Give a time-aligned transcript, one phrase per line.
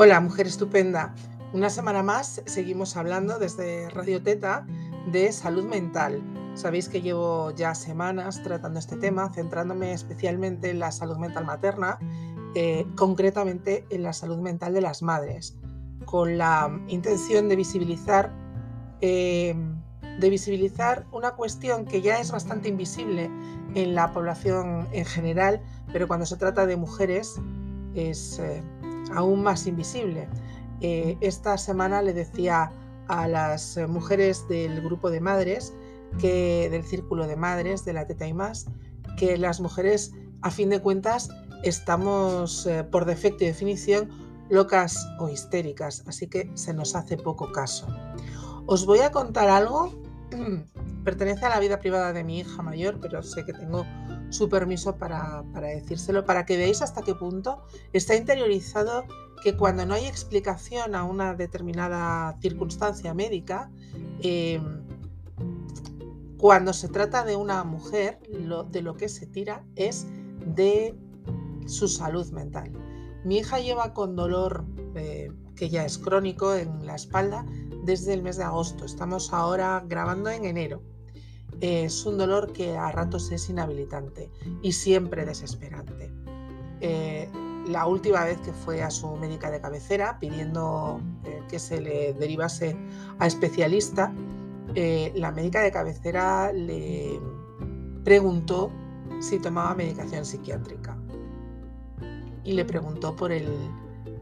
[0.00, 1.12] Hola, mujer estupenda.
[1.52, 4.64] Una semana más seguimos hablando desde Radio Teta
[5.10, 6.22] de salud mental.
[6.54, 11.98] Sabéis que llevo ya semanas tratando este tema, centrándome especialmente en la salud mental materna,
[12.54, 15.56] eh, concretamente en la salud mental de las madres,
[16.04, 18.32] con la intención de visibilizar,
[19.00, 19.56] eh,
[20.20, 23.32] de visibilizar una cuestión que ya es bastante invisible
[23.74, 25.60] en la población en general,
[25.92, 27.40] pero cuando se trata de mujeres
[27.96, 28.62] es eh,
[29.14, 30.28] aún más invisible.
[30.80, 32.72] Eh, esta semana le decía
[33.08, 35.74] a las eh, mujeres del grupo de madres,
[36.18, 38.66] que, del círculo de madres de la Teta y más,
[39.16, 41.28] que las mujeres, a fin de cuentas,
[41.64, 44.08] estamos eh, por defecto y definición
[44.48, 47.86] locas o histéricas, así que se nos hace poco caso.
[48.66, 49.92] Os voy a contar algo,
[51.04, 53.84] pertenece a la vida privada de mi hija mayor, pero sé que tengo
[54.30, 57.62] su permiso para, decírselo, para que veáis hasta qué punto
[57.92, 59.04] está interiorizado
[59.42, 63.70] que cuando no hay explicación a una determinada circunstancia médica,
[64.20, 64.82] em,
[66.36, 68.20] cuando se trata de una mujer,
[68.70, 70.06] de lo que se tira es
[70.54, 70.96] de
[71.66, 72.72] su salud mental.
[73.24, 77.44] Mi hija lleva con dolor eh, que ya es crónico en la espalda
[77.84, 78.84] desde el mes de agosto.
[78.84, 80.82] Estamos ahora grabando en enero
[81.60, 84.30] es un dolor que a ratos es inhabilitante
[84.62, 86.12] y siempre desesperante.
[86.80, 87.28] Eh,
[87.66, 92.14] la última vez que fue a su médica de cabecera pidiendo eh, que se le
[92.14, 92.76] derivase
[93.18, 94.12] a especialista,
[94.74, 97.20] eh, la médica de cabecera le
[98.04, 98.70] preguntó
[99.20, 100.96] si tomaba medicación psiquiátrica
[102.44, 103.48] y le preguntó por el,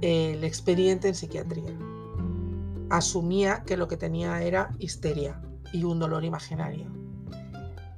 [0.00, 1.76] el expediente en psiquiatría.
[2.88, 5.40] Asumía que lo que tenía era histeria
[5.72, 7.05] y un dolor imaginario.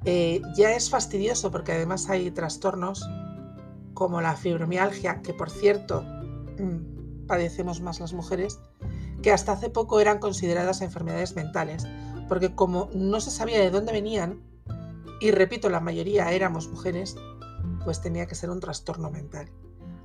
[0.05, 3.07] Eh, ya es fastidioso porque además hay trastornos
[3.93, 6.03] como la fibromialgia, que por cierto
[6.57, 8.59] mm, padecemos más las mujeres,
[9.21, 11.85] que hasta hace poco eran consideradas enfermedades mentales,
[12.29, 14.41] porque como no se sabía de dónde venían,
[15.19, 17.17] y repito, la mayoría éramos mujeres,
[17.83, 19.51] pues tenía que ser un trastorno mental.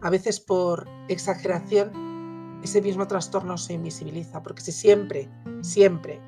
[0.00, 5.30] A veces por exageración, ese mismo trastorno se invisibiliza, porque si siempre,
[5.62, 6.20] siempre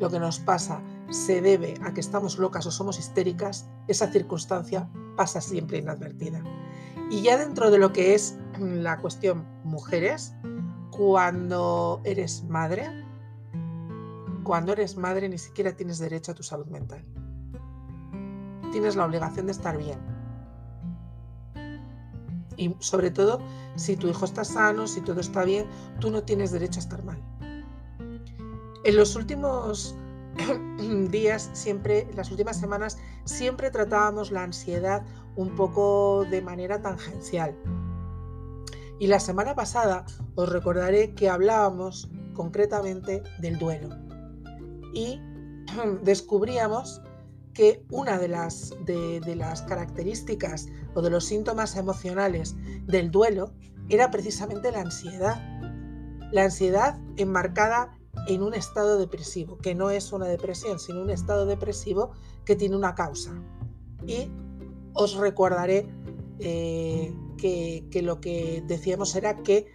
[0.00, 4.88] lo que nos pasa se debe a que estamos locas o somos histéricas, esa circunstancia
[5.16, 6.42] pasa siempre inadvertida.
[7.10, 10.34] Y ya dentro de lo que es la cuestión mujeres,
[10.90, 12.88] cuando eres madre,
[14.42, 17.04] cuando eres madre ni siquiera tienes derecho a tu salud mental.
[18.72, 19.98] Tienes la obligación de estar bien.
[22.56, 23.40] Y sobre todo,
[23.76, 25.66] si tu hijo está sano, si todo está bien,
[26.00, 27.22] tú no tienes derecho a estar mal.
[28.84, 29.94] En los últimos
[31.10, 35.04] días, siempre, las últimas semanas, siempre tratábamos la ansiedad
[35.36, 37.56] un poco de manera tangencial.
[38.98, 40.04] Y la semana pasada
[40.34, 43.88] os recordaré que hablábamos concretamente del duelo.
[44.94, 45.20] Y
[46.02, 47.02] descubríamos
[47.54, 52.56] que una de las, de, de las características o de los síntomas emocionales
[52.86, 53.52] del duelo
[53.88, 55.42] era precisamente la ansiedad.
[56.30, 61.46] La ansiedad enmarcada en un estado depresivo, que no es una depresión, sino un estado
[61.46, 62.12] depresivo
[62.44, 63.32] que tiene una causa.
[64.06, 64.28] Y
[64.94, 65.88] os recordaré
[66.38, 69.66] eh, que, que, lo que decíamos era que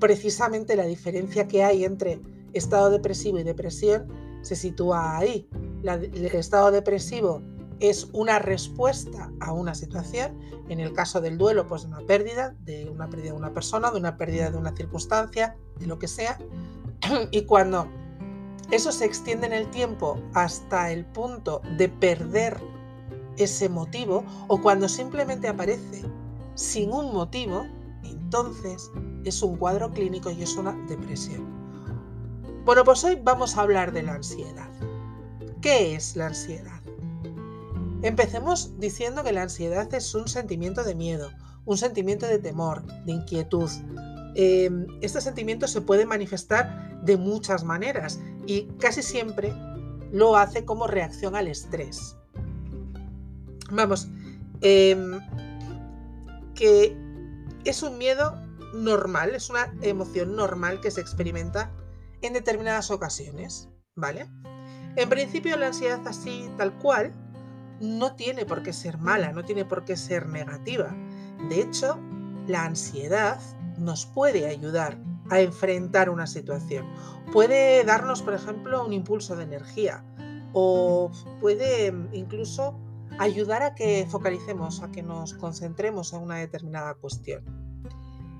[0.00, 2.20] precisamente la diferencia que hay entre
[2.52, 4.08] estado depresivo y depresión
[4.42, 5.48] se sitúa ahí.
[5.82, 7.42] el estado depresivo
[7.80, 10.38] es una respuesta a una situación,
[10.68, 13.90] en el caso del duelo, pues de una pérdida, de una pérdida de una persona,
[13.90, 16.38] de una pérdida de una circunstancia, de lo que sea,
[17.30, 17.88] y cuando
[18.70, 22.60] eso se extiende en el tiempo hasta el punto de perder
[23.36, 26.02] ese motivo o cuando simplemente aparece
[26.54, 27.66] sin un motivo,
[28.04, 28.90] entonces
[29.24, 31.44] es un cuadro clínico y es una depresión.
[32.64, 34.70] Bueno, pues hoy vamos a hablar de la ansiedad.
[35.60, 36.80] ¿Qué es la ansiedad?
[38.02, 41.30] Empecemos diciendo que la ansiedad es un sentimiento de miedo,
[41.64, 43.70] un sentimiento de temor, de inquietud,
[44.34, 49.52] Em, este sentimiento se puede manifestar de muchas maneras y casi siempre
[50.12, 52.16] lo hace como reacción al estrés.
[53.70, 54.08] Vamos,
[54.60, 55.20] em,
[56.54, 56.96] que
[57.64, 58.34] es un miedo
[58.74, 61.70] normal, es una emoción normal que se experimenta
[62.22, 64.28] en determinadas ocasiones, ¿vale?
[64.96, 67.12] En principio la ansiedad así, tal cual,
[67.80, 70.94] no tiene por qué ser mala, no tiene por qué ser negativa.
[71.48, 71.98] De hecho,
[72.46, 73.40] la ansiedad
[73.78, 74.98] nos puede ayudar
[75.30, 76.86] a enfrentar una situación.
[77.32, 80.04] Puede darnos, por ejemplo, un impulso de energía
[80.52, 81.10] o
[81.40, 82.78] puede incluso
[83.18, 87.44] ayudar a que focalicemos, a que nos concentremos en una determinada cuestión.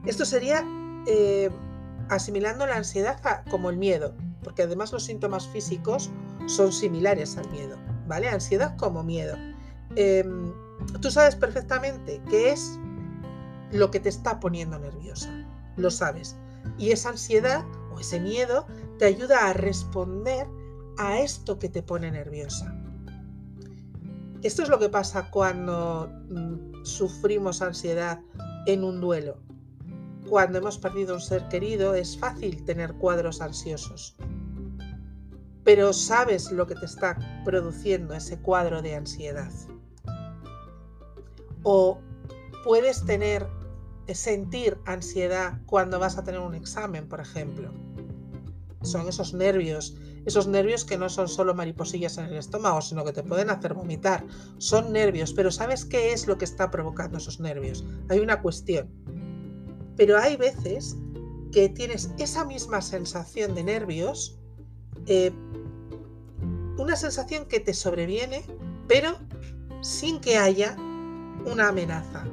[0.05, 0.65] Esto sería
[1.07, 1.51] eh,
[2.09, 3.21] asimilando la ansiedad
[3.51, 6.11] como el miedo, porque además los síntomas físicos
[6.47, 7.77] son similares al miedo,
[8.07, 8.29] ¿vale?
[8.29, 9.37] Ansiedad como miedo.
[9.97, 10.53] Em,
[11.01, 12.79] tú sabes perfectamente qué es
[13.75, 15.31] lo que te está poniendo nerviosa,
[15.77, 16.37] lo sabes.
[16.79, 18.67] Y esa ansiedad o ese miedo
[18.99, 20.47] te ayuda a responder
[20.97, 22.73] a esto que te pone nerviosa.
[24.43, 28.21] Esto es lo que pasa cuando mm, sufrimos ansiedad
[28.67, 29.39] en un duelo.
[30.29, 34.15] Cuando hemos perdido un ser querido es fácil tener cuadros ansiosos.
[35.65, 39.51] Pero sabes lo que te está produciendo ese cuadro de ansiedad.
[41.63, 41.99] O
[42.65, 43.47] puedes tener,
[44.13, 47.73] sentir ansiedad cuando vas a tener un examen, por ejemplo.
[48.83, 49.97] Son esos nervios,
[50.27, 53.73] esos nervios que no son solo mariposillas en el estómago, sino que te pueden hacer
[53.73, 54.27] vomitar.
[54.59, 57.85] Son nervios, pero ¿sabes qué es lo que está provocando esos nervios?
[58.11, 58.91] Hay una cuestión
[59.97, 60.97] pero hay veces
[61.53, 64.39] que tienes esa misma sensación de nervios,
[65.07, 65.33] eh,
[66.79, 68.45] una sensación que te sobreviene,
[68.89, 69.17] pero
[69.83, 70.77] sin que haya
[71.47, 72.25] una amenaza.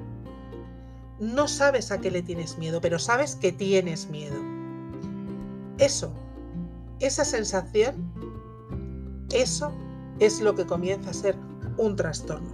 [1.21, 4.35] No sabes a qué le tienes miedo, pero sabes que tienes miedo.
[5.77, 6.11] Eso,
[6.99, 8.11] esa sensación,
[9.31, 9.71] eso
[10.17, 11.35] es lo que comienza a ser
[11.77, 12.49] un trastorno.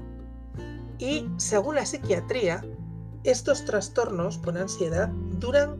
[1.00, 2.62] Y según la psiquiatría,
[3.24, 5.08] estos trastornos por ansiedad
[5.40, 5.78] duran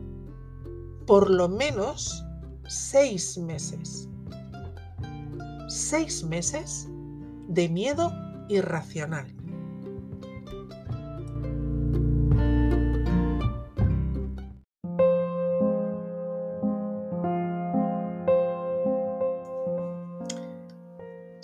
[1.06, 2.24] por lo menos
[2.68, 4.08] seis meses.
[5.68, 6.88] Seis meses
[7.48, 8.10] de miedo
[8.48, 9.37] irracional.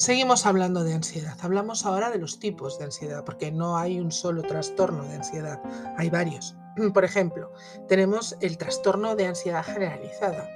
[0.05, 1.35] Seguimos hablando de ansiedad.
[1.41, 5.63] Hablamos ahora de los tipos de ansiedad, porque no hay un solo trastorno de ansiedad,
[5.97, 6.55] hay varios.
[6.93, 7.51] Por ejemplo,
[7.89, 10.47] tenemos el trastorno de ansiedad generalizada.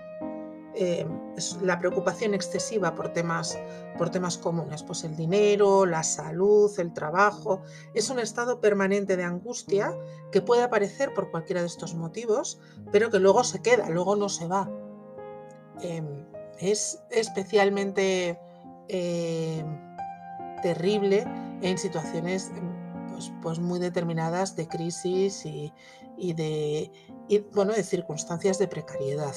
[0.75, 1.07] Eh,
[1.63, 3.59] la preocupación excesiva por temas,
[3.97, 7.63] por temas comunes, pues el dinero, la salud, el trabajo.
[7.95, 9.97] Es un estado permanente de angustia
[10.31, 12.61] que puede aparecer por cualquiera de estos motivos,
[12.93, 14.71] pero que luego se queda, luego no se va.
[15.81, 16.27] Em,
[16.59, 18.39] es especialmente
[18.89, 19.65] eh,
[20.63, 21.25] terrible
[21.63, 22.51] en situaciones
[23.11, 26.91] pues, pues, muy determinadas de crisis y, de,
[27.53, 29.35] bueno, de circunstancias de precariedad.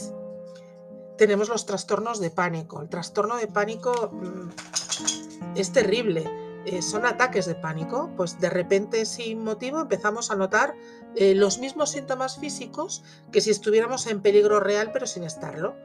[1.18, 2.82] Tenemos los trastornos de pánico.
[2.82, 4.50] El trastorno de pánico mm,
[5.56, 6.24] es terrible.
[6.66, 10.76] Eh, son ataques de pánico, pues de repente sin motivo empezamos a notar
[11.16, 15.76] eh, los mismos síntomas físicos que si estuviéramos en peligro real pero sin estarlo.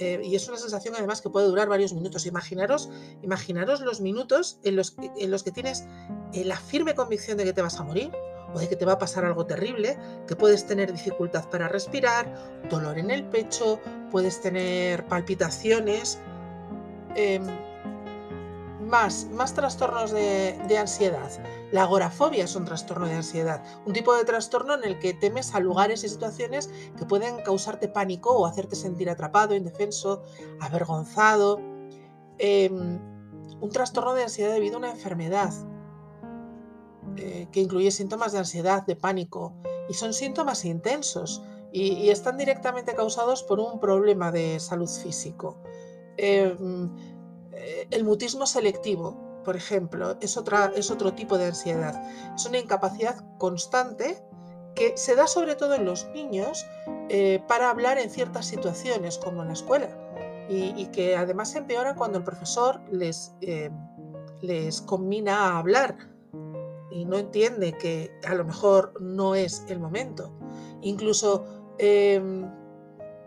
[0.00, 2.24] Eh, y es una sensación además que puede durar varios minutos.
[2.24, 2.88] Imaginaros,
[3.22, 5.84] imaginaros los minutos en los, en los que tienes
[6.32, 8.10] eh, la firme convicción de que te vas a morir
[8.54, 12.34] o de que te va a pasar algo terrible, que puedes tener dificultad para respirar,
[12.70, 13.78] dolor en el pecho,
[14.10, 16.18] puedes tener palpitaciones.
[17.14, 17.46] Em,
[18.90, 21.30] más, más trastornos de, ansiedad.
[21.72, 25.54] La agorafobia es un trastorno de ansiedad, un tipo de trastorno en el que temes
[25.54, 30.22] a lugares y situaciones que pueden causarte pánico o hacerte sentir atrapado, indefenso,
[30.60, 31.60] avergonzado.
[32.38, 32.98] Em,
[33.60, 35.52] un trastorno de ansiedad debido a una enfermedad
[37.16, 39.54] eh, que incluye síntomas de ansiedad, de pánico,
[39.88, 41.42] y son síntomas intensos
[41.72, 45.58] y, están directamente causados por un problema de salud físico.
[46.16, 47.19] Em, eh,
[47.52, 52.00] el mutismo selectivo, por ejemplo, es, otra, es otro tipo de ansiedad.
[52.34, 54.22] Es una incapacidad constante
[54.74, 56.66] que se da sobre todo en los niños
[57.08, 59.88] eh, para hablar en ciertas situaciones, como en la escuela,
[60.48, 63.70] y, que además se empeora cuando el profesor les, eh,
[64.40, 65.96] les combina a hablar
[66.90, 70.32] y no entiende que a lo mejor no es el momento.
[70.82, 71.44] Incluso
[71.78, 72.50] em,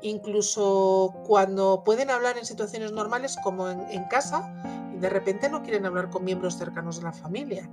[0.03, 4.53] incluso cuando pueden hablar en situaciones normales como en, casa
[4.93, 7.69] y de repente no quieren hablar con miembros cercanos de la familia.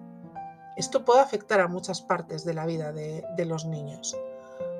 [0.76, 4.16] Esto puede afectar a muchas partes de la vida de, los niños.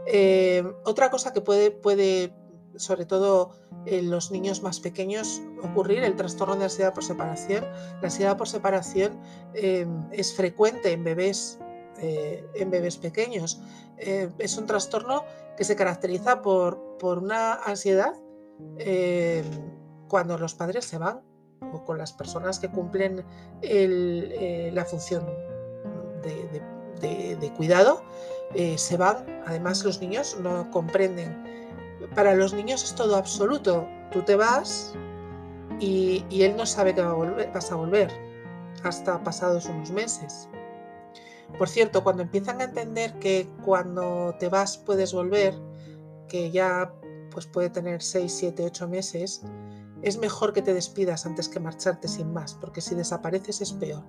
[0.07, 2.33] Eh, otra cosa que puede, puede
[2.77, 3.51] sobre todo
[3.85, 7.65] en los niños más pequeños, ocurrir el trastorno de ansiedad por separación.
[8.01, 9.21] La ansiedad por separación
[9.55, 11.59] eh, es frecuente en bebés,
[11.99, 13.61] eh, en bebés pequeños.
[13.99, 15.25] es un trastorno
[15.59, 18.15] que se caracteriza por, por una ansiedad
[18.79, 19.43] eh,
[20.09, 21.23] cuando los padres se van
[21.73, 23.25] o con las personas que cumplen
[23.63, 25.27] eh, la función
[26.23, 28.03] de, cuidado,
[28.55, 29.43] eh, se van.
[29.47, 31.45] Además, los niños no comprenden.
[32.15, 33.87] Para los niños es todo absoluto.
[34.11, 34.95] Tú te vas
[35.79, 38.11] y, él no sabe que vas a volver
[38.83, 40.49] hasta pasados unos meses.
[41.59, 45.55] Por cierto, cuando empiezan a entender que cuando te vas puedes volver,
[46.31, 46.95] que ya
[47.31, 49.43] pues puede tener 6, 7, 8 meses,
[50.03, 54.03] es mejor que te despidas antes que marcharte sin más, porque si desapareces es peor.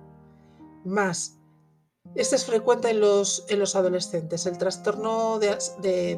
[0.84, 1.38] Más,
[2.14, 5.56] este es frecuente en los, en los adolescentes, el trastorno de,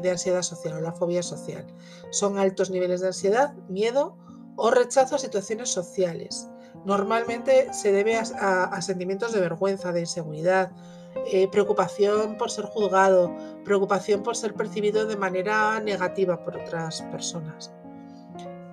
[0.01, 1.65] de, ansiedad social o la fobia social.
[2.09, 4.17] Son altos niveles de ansiedad, miedo
[4.57, 6.47] o rechazo a situaciones sociales.
[6.85, 10.71] Normalmente se debe a, sentimientos de vergüenza, de inseguridad,
[11.25, 17.73] eh, preocupación por ser juzgado, preocupación por ser percibido de manera negativa por otras personas.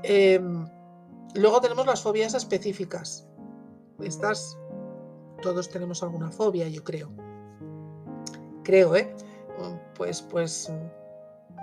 [0.03, 0.67] Em,
[1.35, 3.29] luego tenemos las fobias específicas.
[4.01, 4.59] Estas,
[5.41, 7.11] todos tenemos alguna fobia, yo creo.
[8.65, 9.15] Creo, ¿eh?
[9.97, 10.73] Pues, pues,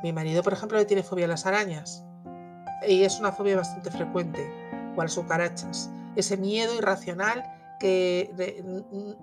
[0.01, 2.03] mi marido, por ejemplo, le tiene fobia a las arañas.
[2.87, 4.49] Y es una fobia bastante frecuente,
[4.95, 7.43] o a las cucarachas ese miedo irracional
[7.79, 8.31] que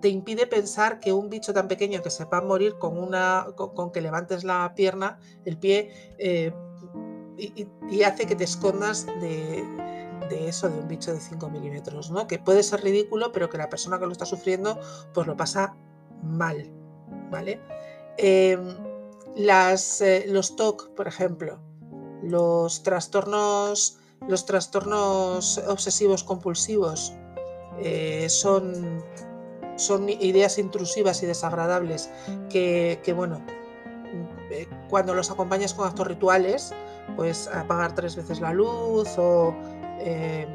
[0.01, 4.01] te impide pensar que un bicho tan pequeño que sepa morir con, una, con, que
[4.01, 6.53] levantes la pierna, el pie, eh,
[7.39, 9.63] y, hace que te escondas de,
[10.49, 12.27] eso, de un bicho de 5 milímetros, ¿no?
[12.27, 14.81] Que puede ser ridículo, pero que la persona que lo está sufriendo,
[15.13, 15.77] pues lo pasa
[16.23, 16.71] mal,
[17.31, 17.61] ¿vale?
[18.17, 18.75] Em,
[19.37, 21.61] las, eh, los TOC, por ejemplo,
[22.23, 27.13] los trastornos los trastornos obsesivos compulsivos
[27.79, 29.03] eh, son,
[29.77, 32.11] son ideas intrusivas y desagradables
[32.49, 33.45] que, bueno,
[34.51, 36.75] eh, cuando los acompañas con actos rituales,
[37.17, 39.55] pues apagar tres veces la luz o
[40.01, 40.47] eh,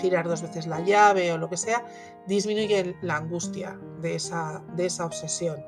[0.00, 1.84] girar dos veces la llave o lo que sea,
[2.26, 5.64] disminuye la angustia de esa, de esa obsesión.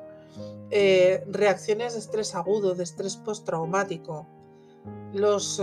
[1.27, 4.27] reacciones de estrés agudo, de estrés postraumático,
[5.13, 5.61] los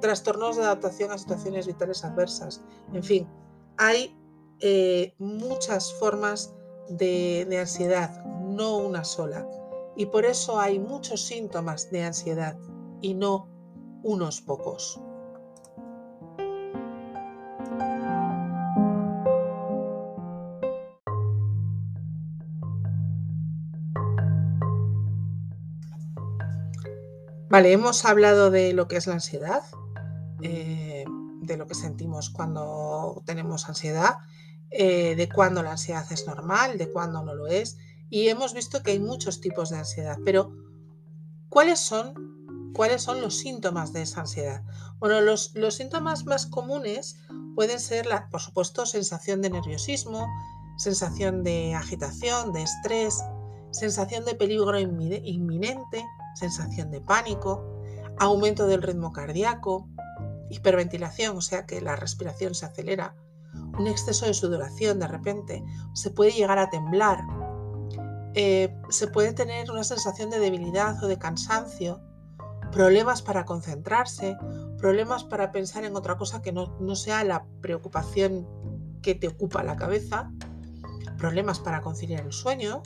[0.00, 2.62] trastornos de adaptación a situaciones vitales adversas.
[2.92, 3.28] En fin,
[3.76, 4.17] hay
[4.60, 6.54] eh, muchas formas
[6.88, 9.46] de, ansiedad, no una sola.
[9.96, 12.56] Y por eso hay muchos síntomas de ansiedad
[13.00, 13.48] y no
[14.02, 15.00] unos pocos.
[27.50, 29.62] Vale, hemos hablado de lo que es la ansiedad,
[30.42, 31.04] eh,
[31.40, 34.18] de lo que sentimos cuando tenemos ansiedad,
[34.70, 37.78] eh, de cuándo la ansiedad es normal, de cuándo no lo es,
[38.10, 40.52] y hemos visto que hay muchos tipos de ansiedad, pero
[41.48, 44.62] ¿cuáles son, cuáles son los síntomas de esa ansiedad?
[44.98, 47.18] Bueno, los, los síntomas más comunes
[47.54, 50.26] pueden ser, la, por supuesto, sensación de nerviosismo,
[50.76, 53.18] sensación de agitación, de estrés,
[53.70, 57.64] sensación de peligro inminente, sensación de pánico,
[58.18, 59.88] aumento del ritmo cardíaco,
[60.50, 63.14] hiperventilación, o sea que la respiración se acelera,
[63.78, 67.20] un exceso de sudoración de repente, se puede llegar a temblar,
[68.34, 72.00] eh, se puede tener una sensación de debilidad o de cansancio,
[72.72, 74.36] problemas para concentrarse,
[74.76, 78.46] problemas para pensar en otra cosa que no, no sea la preocupación
[79.02, 80.30] que te ocupa la cabeza,
[81.16, 82.82] problemas para conciliar el sueño,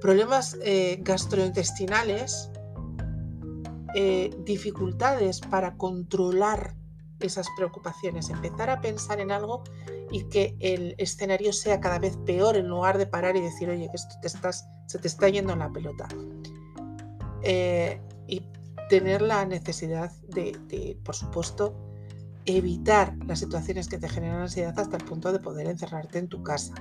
[0.00, 2.50] problemas eh, gastrointestinales,
[3.94, 6.74] eh, dificultades para controlar
[7.26, 9.62] esas preocupaciones, empezar a pensar en algo
[10.10, 13.88] y que el escenario sea cada vez peor en lugar de parar y decir, oye,
[13.88, 16.08] que esto te estás, se te está yendo en la pelota.
[17.42, 18.42] Eh, y
[18.88, 21.74] tener la necesidad de, por supuesto,
[22.44, 26.42] evitar las situaciones que te generan ansiedad hasta el punto de poder encerrarte en tu
[26.42, 26.74] casa.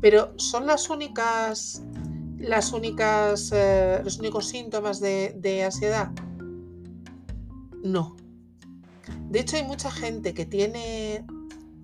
[0.00, 1.82] Pero son las únicas
[2.42, 6.10] las únicas, eh, los únicos síntomas de, ansiedad?
[7.82, 8.16] No.
[9.32, 11.24] De hecho, hay mucha gente que tiene,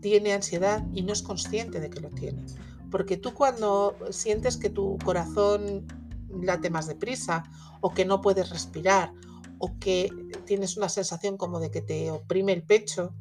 [0.03, 2.45] tiene ansiedad y no es consciente de que lo tiene.
[2.91, 5.87] Porque tú cuando sientes que tu corazón
[6.43, 7.45] late más deprisa
[7.81, 9.15] o que no puedes respirar
[9.57, 10.11] o que
[10.45, 13.15] tienes una sensación como de que te oprime el pecho,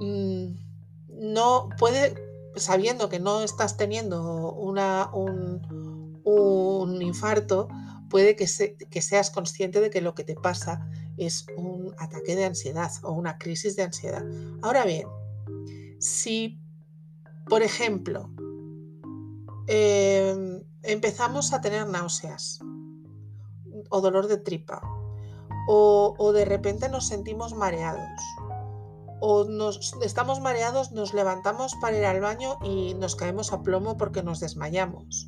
[0.00, 0.46] mm,
[1.10, 2.16] no puede,
[2.56, 7.68] sabiendo que no estás teniendo una, un, un, infarto,
[8.12, 12.90] puede que, seas consciente de que lo que te pasa es un ataque de ansiedad
[13.02, 14.22] o una crisis de ansiedad.
[14.60, 15.08] Ahora bien,
[15.98, 16.60] si,
[17.48, 18.28] por ejemplo,
[19.66, 22.60] em, empezamos a tener náuseas
[23.88, 24.82] o dolor de tripa,
[25.66, 28.20] o, o de repente nos sentimos mareados,
[29.22, 33.96] o nos estamos mareados, nos levantamos para ir al baño y nos caemos a plomo
[33.96, 35.26] porque nos desmayamos.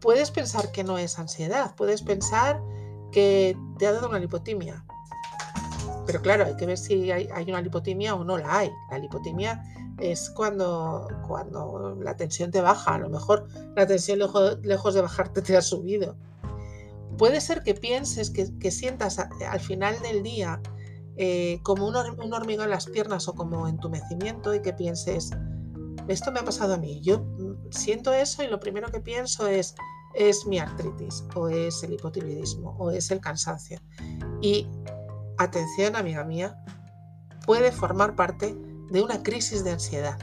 [0.00, 2.62] Puedes pensar que no es ansiedad, puedes pensar
[3.10, 4.84] que te ha dado una lipotimia.
[6.06, 8.70] Pero claro, hay que ver si hay, una lipotimia o no la hay.
[8.90, 9.62] La lipotimia
[9.98, 12.94] es cuando, cuando la tensión te baja.
[12.94, 16.16] A lo mejor la tensión lejos, de bajarte te ha subido.
[17.18, 20.62] Puede ser que pienses, que, sientas al final del día
[21.16, 25.32] eh, como un, un, hormigón en las piernas o como entumecimiento y que pienses,
[26.08, 29.46] esto me ha pasado a mí, yo mm, siento eso y lo primero que pienso
[29.46, 29.74] es,
[30.14, 33.80] es mi artritis o es el hipotiroidismo o es el cansancio.
[34.40, 34.66] Y
[35.36, 36.62] atención, amiga mía,
[37.46, 38.56] puede formar parte
[38.90, 40.18] de una crisis de ansiedad.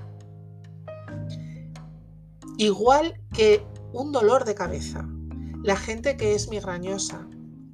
[2.57, 5.07] Igual que un dolor de cabeza.
[5.63, 7.27] La gente que es migrañosa,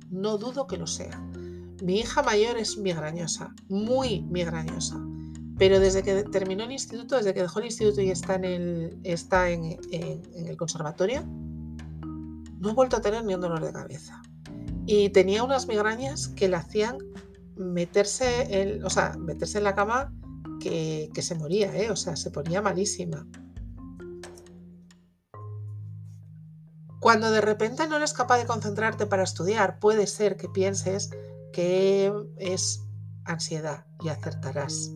[0.09, 1.19] no dudo que lo sea.
[1.83, 4.97] Mi hija mayor es migrañosa, muy migrañosa.
[5.61, 8.99] Pero desde que terminó el instituto, desde que dejó el instituto y está en el,
[9.03, 14.23] está en, el conservatorio, no ha vuelto a tener ni un dolor de cabeza.
[14.87, 16.97] Y tenía unas migrañas que le hacían
[17.57, 20.11] meterse en, o sea, meterse en la cama
[20.59, 21.91] que, que se moría, ¿eh?
[21.91, 23.27] o sea, se ponía malísima.
[26.99, 31.11] Cuando de repente no eres capaz de concentrarte para estudiar, puede ser que pienses
[31.53, 32.81] que es
[33.25, 34.91] ansiedad y acertarás.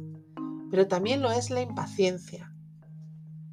[0.71, 2.53] Pero también lo es la impaciencia,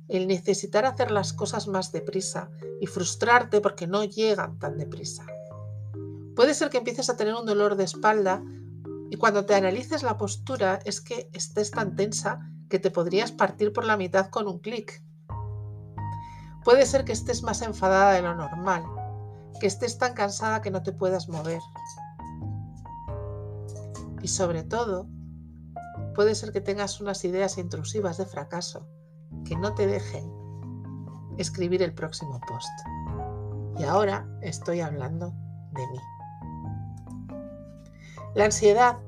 [0.09, 2.51] el necesitar hacer las cosas más deprisa
[2.81, 5.27] y frustrarte porque no llegan tan deprisa.
[6.35, 8.43] Puede ser que empieces a tener un dolor de espalda
[9.11, 12.41] y cuando te analices la postura es que estés tan tensa
[12.71, 15.03] que te podrías partir por la mitad con un clic.
[16.65, 18.85] Puede ser que estés más enfadada de lo normal,
[19.61, 21.61] que estés tan cansada que no te puedas mover.
[24.23, 25.07] Y sobre todo,
[26.15, 28.87] puede ser que tengas unas ideas intrusivas de fracaso
[29.45, 30.31] que no te dejen
[31.39, 32.71] escribir el próximo post.
[33.79, 35.35] Y ahora estoy hablando
[35.73, 35.99] de mí.
[38.35, 38.99] La ansiedad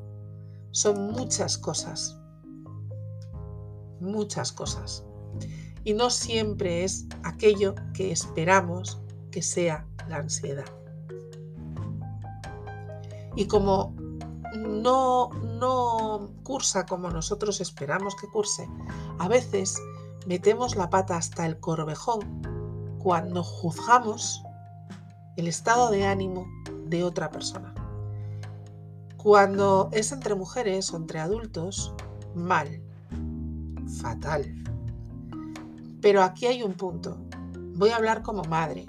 [0.71, 2.19] son muchas cosas,
[4.01, 5.05] muchas cosas
[5.85, 10.65] y no siempre es aquello que esperamos que sea la ansiedad.
[13.37, 13.95] Y como
[14.65, 18.69] no, no cursa como nosotros esperamos que curse,
[19.19, 19.81] a veces
[20.27, 22.43] metemos la pata hasta el corvejón
[22.99, 24.43] cuando juzgamos
[25.37, 26.47] el estado de ánimo
[26.87, 27.75] de otra persona.
[29.17, 31.95] Cuando es entre mujeres o entre adultos,
[32.35, 32.83] mal,
[34.01, 34.55] fatal.
[36.01, 37.17] Pero aquí hay un punto.
[37.75, 38.87] Voy a hablar como madre,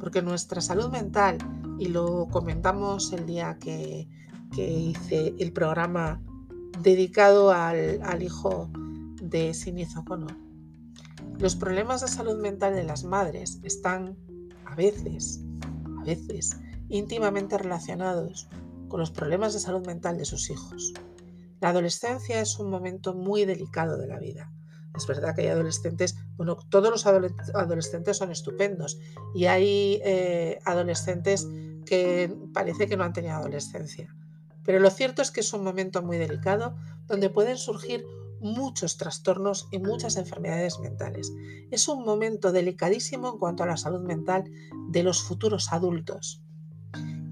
[0.00, 1.38] porque nuestra salud mental,
[1.78, 4.08] y lo comentamos el día que,
[4.56, 6.20] hice el programa
[6.82, 8.70] dedicado al, hijo
[9.22, 10.26] de Sinizo Cono,
[11.38, 14.16] los problemas de salud mental de las madres están
[14.64, 15.42] a veces,
[16.00, 16.56] a veces,
[16.88, 18.48] íntimamente relacionados
[18.88, 20.92] con los problemas de salud mental de sus hijos.
[21.60, 24.50] La adolescencia es un momento muy delicado de la vida
[24.96, 28.98] es verdad que hay adolescentes, bueno, todos los adolescentes son estupendos
[29.34, 31.46] y hay eh, adolescentes
[31.84, 34.14] que parece que no han tenido adolescencia.
[34.66, 36.76] Pero lo cierto es que es un momento muy delicado
[37.06, 38.04] donde pueden surgir
[38.40, 41.32] muchos trastornos y muchas enfermedades mentales.
[41.70, 44.44] Es un momento delicadísimo en cuanto a la salud mental
[44.90, 46.42] de los futuros adultos.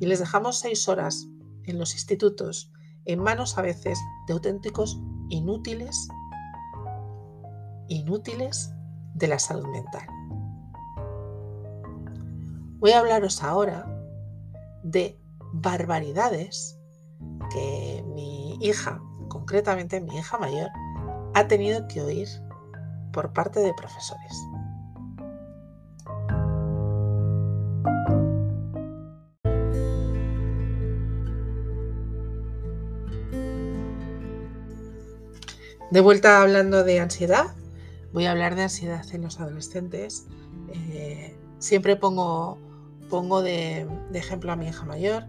[0.00, 1.26] Y les dejamos seis horas
[1.64, 2.72] en los institutos
[3.04, 6.08] en manos a veces de auténticos inútiles
[7.88, 8.72] inútiles
[9.14, 10.06] de la salud mental.
[12.78, 13.86] Voy a hablaros ahora
[14.82, 15.20] de
[15.52, 16.78] barbaridades
[17.52, 20.70] que mi hija, concretamente mi hija mayor,
[21.34, 22.28] ha tenido que oír
[23.12, 24.32] por parte de profesores.
[35.94, 37.54] De vuelta hablando de ansiedad,
[38.12, 40.26] voy a hablar de ansiedad en los adolescentes.
[40.72, 42.58] Eh, siempre pongo,
[43.08, 45.26] pongo de, ejemplo a mi hija mayor.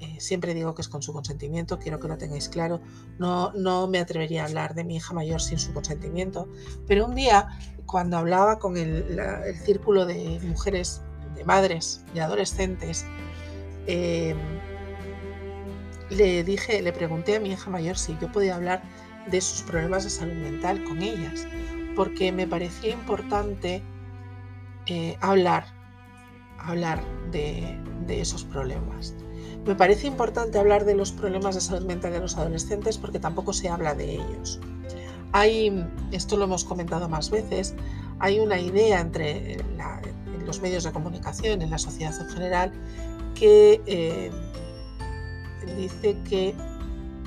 [0.00, 2.80] Eh, siempre digo que es con su consentimiento, quiero que lo tengáis claro.
[3.18, 6.48] No, no me atrevería a hablar de mi hija mayor sin su consentimiento.
[6.86, 7.48] Pero un día,
[7.86, 9.20] cuando hablaba con el,
[9.64, 11.02] círculo de mujeres,
[11.34, 13.04] de madres, de adolescentes,
[13.86, 14.38] em,
[16.10, 18.82] le dije, le pregunté a mi hija mayor si yo podía hablar
[19.30, 21.46] de sus problemas de salud mental con ellas
[21.94, 23.82] porque me parecía importante
[24.86, 25.66] eh, hablar,
[26.58, 29.14] hablar de, esos problemas.
[29.66, 33.52] Me parece importante hablar de los problemas de salud mental de los adolescentes porque tampoco
[33.52, 34.60] se habla de ellos.
[35.32, 37.74] Hay, esto lo hemos comentado más veces,
[38.18, 39.56] hay una idea entre
[40.46, 42.72] los medios de comunicación, en la sociedad en general,
[43.34, 44.30] que eh,
[45.76, 46.54] dice que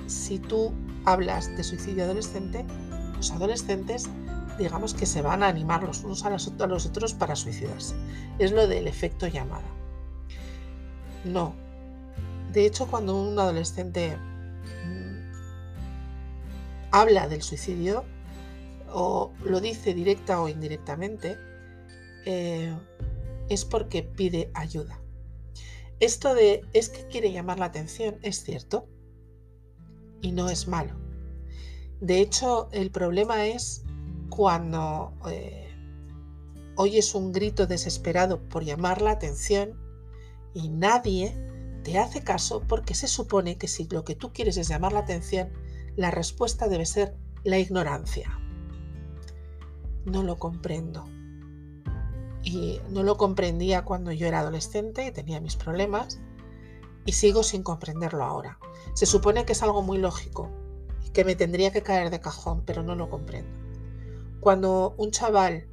[0.05, 0.71] si tú
[1.05, 2.65] hablas de suicidio adolescente,
[3.15, 4.07] los adolescentes
[4.57, 7.95] digamos que se van a animar los unos a los, otros para suicidarse.
[8.39, 9.67] Es lo del efecto llamada.
[11.23, 11.53] No,
[12.53, 15.31] de hecho, cuando un adolescente mm,
[16.91, 18.03] habla del suicidio,
[18.89, 21.37] o lo dice directa o indirectamente,
[22.25, 22.73] eh,
[23.49, 24.99] es porque pide ayuda.
[25.99, 28.87] Esto de es que quiere llamar la atención es cierto
[30.21, 30.93] y no es malo.
[31.99, 33.83] De hecho, el problema es
[34.29, 35.73] cuando eh,
[36.75, 39.79] oyes un grito desesperado por llamar la atención
[40.53, 41.35] y nadie
[41.87, 44.99] te hace caso porque se supone que si lo que tú quieres es llamar la
[44.99, 45.53] atención,
[45.95, 48.37] la respuesta debe ser la ignorancia.
[50.03, 51.05] No lo comprendo.
[52.43, 56.19] Y no lo comprendía cuando yo era adolescente y tenía mis problemas
[57.05, 58.59] y sigo sin comprenderlo ahora.
[58.93, 60.51] Se supone que es algo muy lógico
[61.05, 63.57] y que me tendría que caer de cajón, pero no lo comprendo.
[64.41, 65.69] Cuando un chaval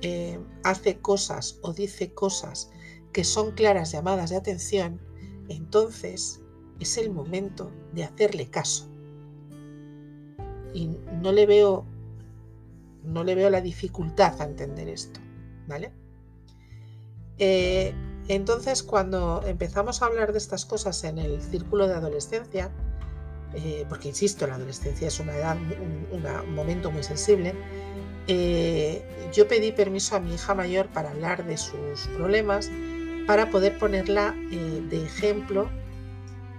[0.00, 2.70] eh, hace cosas o dice cosas
[3.12, 5.00] que son claras llamadas de atención,
[5.48, 6.40] entonces
[6.80, 8.88] es el momento de hacerle caso.
[10.74, 11.86] Y no le veo
[13.04, 15.20] no le veo la dificultad a entender esto,
[15.66, 15.92] ¿vale?
[17.38, 17.92] Eh,
[18.28, 22.70] entonces, cuando empezamos a hablar de estas cosas en el círculo de adolescencia,
[23.54, 27.54] eh, porque insisto, la adolescencia es una edad, un, momento muy sensible,
[28.28, 32.70] eh, yo pedí permiso a mi hija mayor para hablar de sus problemas,
[33.26, 35.68] para poder ponerla de ejemplo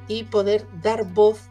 [0.07, 1.49] y poder dar voz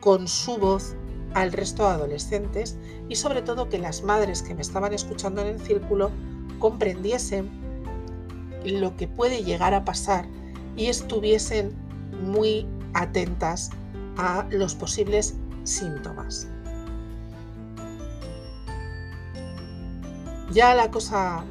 [0.00, 0.96] con su voz
[1.34, 5.48] al resto de adolescentes y sobre todo que las madres que me estaban escuchando en
[5.48, 6.10] el círculo
[6.58, 7.48] comprendiesen
[8.64, 10.26] lo que puede llegar a pasar
[10.76, 11.72] y estuviesen
[12.22, 13.70] muy atentas
[14.16, 16.48] a los posibles síntomas.
[20.52, 21.44] Ya la cosa,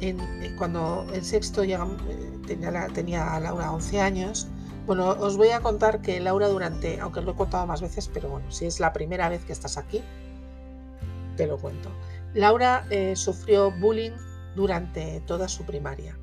[0.00, 0.18] en,
[0.56, 2.56] cuando en sexto ya, eh,
[2.94, 4.48] tenía, Laura 11 años,
[4.86, 8.28] bueno, os voy a contar que Laura durante, aunque lo he contado más veces, pero
[8.28, 10.02] bueno, si es la primera vez que estás aquí,
[11.36, 11.90] te lo cuento.
[12.34, 14.12] Laura eh, sufrió bullying
[14.56, 16.16] durante toda su primaria.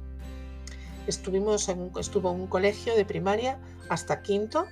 [1.06, 3.60] Estuvimos en estuvo en un colegio de primaria
[3.90, 4.66] hasta quinto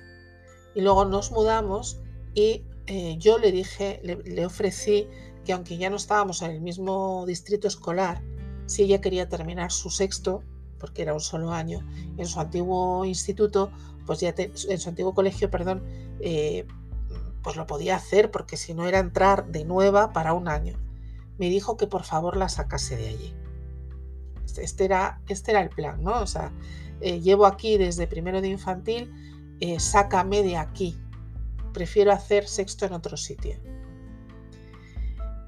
[0.74, 1.98] y luego nos mudamos
[2.34, 5.08] y eh, yo le dije, le, ofrecí
[5.44, 8.20] que aunque ya no estábamos en el mismo distrito escolar,
[8.66, 10.42] si ella quería terminar su sexto,
[10.78, 11.80] porque era un solo año,
[12.16, 13.70] en su antiguo instituto,
[14.06, 15.82] pues ya en su antiguo colegio, perdón,
[16.20, 16.66] eh,
[17.42, 20.78] pues lo podía hacer porque si no era entrar de nueva para un año.
[21.38, 23.34] Me dijo que por favor la sacase de allí.
[24.44, 26.20] Este, este era, este era el plan, ¿no?
[26.20, 26.52] O sea,
[27.00, 29.12] eh, llevo aquí desde primero de infantil,
[29.60, 30.96] eh, sácame de aquí.
[31.72, 33.56] Prefiero hacer sexto en otro sitio.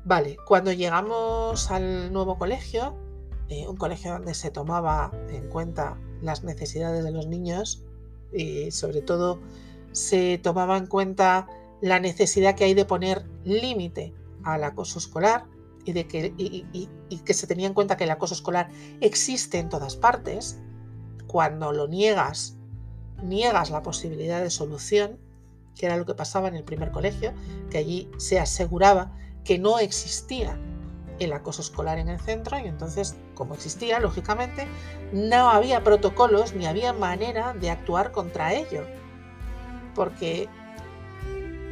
[0.05, 2.97] Vale, cuando llegamos al nuevo colegio,
[3.49, 7.83] eh, un colegio donde se tomaba en cuenta las necesidades de los niños
[8.33, 9.41] y sobre todo
[9.93, 11.47] se tomaba en cuenta
[11.81, 14.13] la necesidad que hay de poner límite
[14.45, 15.47] al acoso escolar
[15.85, 18.69] y, de que, y, que se tenía en cuenta que el acoso escolar
[19.01, 20.59] existe en todas partes,
[21.27, 22.57] cuando lo niegas,
[23.23, 25.19] niegas la posibilidad de solución,
[25.75, 27.33] que era lo que pasaba en el primer colegio,
[27.71, 30.61] que allí se aseguraba que no existía
[31.19, 34.67] el acoso escolar en el centro y entonces, como existía, lógicamente,
[35.13, 38.87] no había protocolos ni había manera de actuar contra ello.
[39.95, 40.49] Porque,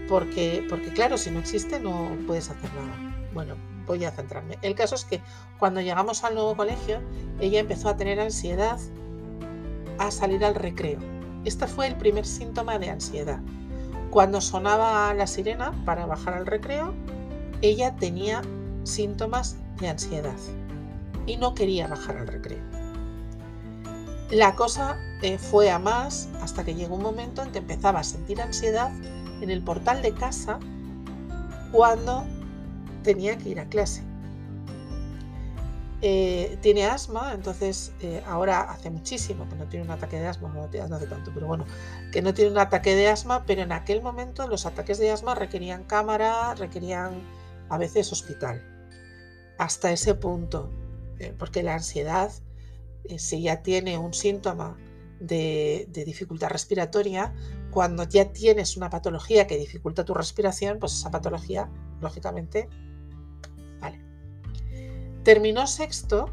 [0.08, 3.14] porque, porque claro, si no existe no puedes hacer nada.
[3.32, 3.54] Bueno,
[3.86, 4.58] voy a centrarme.
[4.62, 5.20] El caso es que
[5.58, 7.00] cuando llegamos al nuevo colegio,
[7.40, 8.78] ella empezó a tener ansiedad
[9.98, 10.98] a salir al recreo.
[11.44, 13.40] Este fue el primer síntoma de ansiedad.
[14.10, 16.94] Cuando sonaba la sirena para bajar al recreo,
[17.62, 18.42] ella tenía
[18.86, 20.36] síntomas de ansiedad
[21.26, 22.62] y no quería bajar al recreo.
[24.30, 28.04] La cosa eh, fue a más hasta que llegó un momento en que empezaba a
[28.04, 28.90] sentir ansiedad
[29.40, 30.58] en el portal de casa
[31.70, 32.24] cuando
[33.02, 34.02] tenía que ir a clase.
[36.02, 40.48] Eh, tiene asma, entonces eh, ahora hace muchísimo que no tiene un ataque de asma,
[40.48, 41.64] no, no hace tanto, pero bueno,
[42.12, 45.34] que no tiene un ataque de asma, pero en aquel momento los ataques de asma
[45.34, 47.22] requerían cámara, requerían
[47.70, 48.75] a veces hospital
[49.58, 50.70] hasta ese punto,
[51.18, 52.32] eh, porque la ansiedad,
[53.04, 54.76] eh, si ya tiene un síntoma
[55.20, 57.34] de, dificultad respiratoria,
[57.70, 62.68] cuando ya tienes una patología que dificulta tu respiración, pues esa patología, lógicamente,
[63.80, 64.02] vale.
[65.24, 66.30] Terminó sexto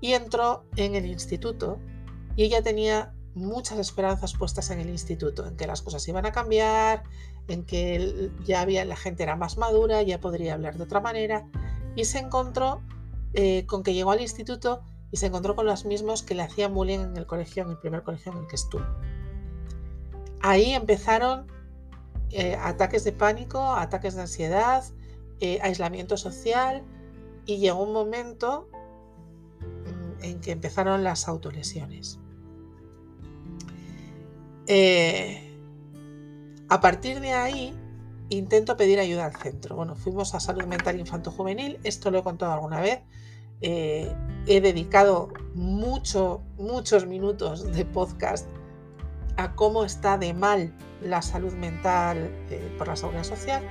[0.00, 1.78] y entró en el instituto
[2.36, 6.32] y ella tenía muchas esperanzas puestas en el instituto, en que las cosas iban a
[6.32, 7.02] cambiar,
[7.48, 11.48] en que ya había la gente era más madura, ya podría hablar de otra manera
[11.94, 12.82] y se encontró
[13.34, 16.74] eh, con que llegó al instituto y se encontró con los mismos que le hacían
[16.74, 18.84] bullying en el colegio, en el primer colegio en el que estuvo.
[20.40, 21.46] ahí empezaron
[22.30, 24.84] eh, ataques de pánico, ataques de ansiedad,
[25.40, 26.82] eh, aislamiento social
[27.44, 28.68] y llegó un momento
[29.60, 32.18] mm, en que empezaron las autolesiones.
[36.70, 37.74] A partir de ahí
[38.36, 39.76] intento pedir ayuda al centro.
[39.76, 43.00] Bueno, fuimos a salud mental infanto-juvenil, esto lo he contado alguna vez.
[43.60, 48.46] he dedicado mucho, muchos minutos de podcast
[49.36, 53.62] a cómo está de mal la salud mental eh, por la seguridad social.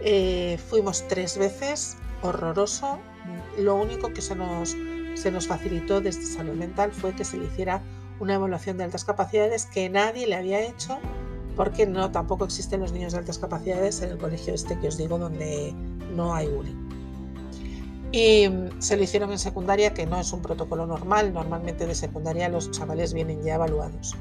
[0.00, 2.98] Eh, fuimos tres veces, horroroso.
[3.58, 4.76] Lo único que se nos,
[5.14, 7.82] se nos facilitó desde salud mental fue que se le hiciera
[8.20, 10.98] una evaluación de altas capacidades que nadie le había hecho
[11.58, 14.96] porque no tampoco existen los niños de altas capacidades en el colegio este que os
[14.96, 15.74] digo donde
[16.14, 16.88] no hay bullying.
[18.12, 18.46] Y
[18.78, 21.34] se lo hicieron en secundaria, que no es un protocolo normal.
[21.34, 24.14] Normalmente de secundaria los chavales vienen ya evaluados.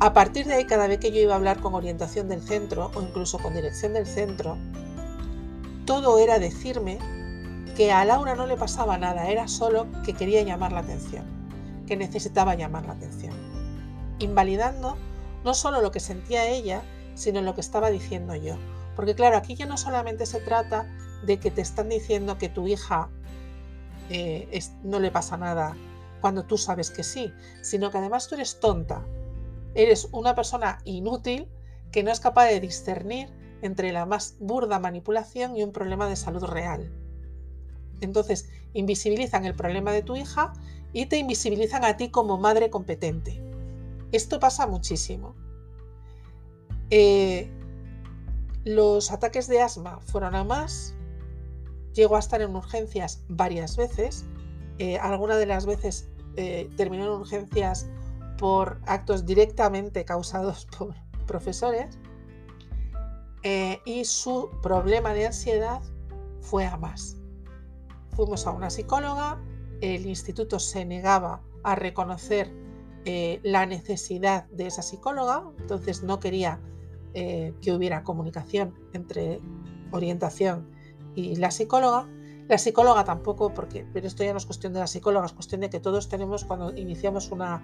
[0.00, 2.90] A partir de ahí, cada vez que yo iba a hablar con orientación del centro
[2.94, 4.58] o incluso con dirección del centro,
[5.86, 6.98] todo era decirme
[7.76, 11.24] que a Laura no le pasaba nada, era solo que quería llamar la atención,
[11.86, 13.32] que necesitaba llamar la atención,
[14.18, 14.98] invalidando
[15.44, 16.82] no solo lo que sentía ella,
[17.14, 18.56] sino lo que estaba diciendo yo.
[18.96, 20.86] Porque claro, aquí ya no solamente se trata
[21.24, 23.08] de que te están diciendo que tu hija
[24.10, 25.76] eh, no le pasa nada
[26.20, 29.04] cuando tú sabes que sí, sino que además tú eres tonta
[29.74, 31.48] Eres una persona inútil
[31.92, 33.28] que no es capaz de discernir
[33.62, 36.90] entre la más burda manipulación y un problema de salud real.
[38.00, 40.52] Entonces, invisibilizan el problema de tu hija
[40.92, 43.42] y te invisibilizan a ti como madre competente.
[44.12, 45.34] Esto pasa muchísimo.
[46.90, 47.50] Eh,
[48.64, 50.94] los ataques de asma fueron a más.
[51.94, 54.26] Llegó a estar en urgencias varias veces.
[54.78, 57.88] Eh, algunas de las veces eh, terminó en urgencias
[58.38, 60.94] por actos directamente causados por
[61.26, 61.98] profesores
[63.42, 65.82] eh, y su problema de ansiedad
[66.40, 67.16] fue a más.
[68.16, 69.40] Fuimos a una psicóloga,
[69.80, 72.52] el instituto se negaba a reconocer
[73.04, 76.60] eh, la necesidad de esa psicóloga, entonces no quería
[77.14, 79.40] eh, que hubiera comunicación entre
[79.90, 80.70] orientación
[81.14, 82.06] y la psicóloga.
[82.48, 85.60] La psicóloga tampoco, porque, pero esto ya no es cuestión de la psicóloga, es cuestión
[85.60, 87.62] de que todos tenemos cuando iniciamos una,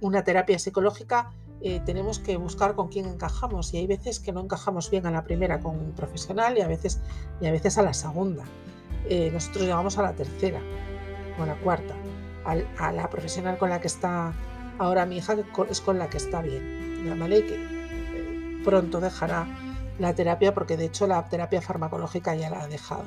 [0.00, 4.40] una terapia psicológica eh, tenemos que buscar con quién encajamos y hay veces que no
[4.40, 7.00] encajamos bien a la primera con un profesional y a veces,
[7.40, 8.44] y a, veces a la segunda.
[9.32, 10.60] Nosotros llegamos a la tercera
[11.38, 11.94] o a la cuarta,
[12.44, 14.34] a la profesional con la que está
[14.78, 15.36] ahora mi hija
[15.70, 17.38] es con la que está bien, ¿vale?
[17.38, 19.46] Y que eh, pronto dejará
[19.98, 23.04] la terapia porque de hecho la terapia farmacológica ya la ha dejado.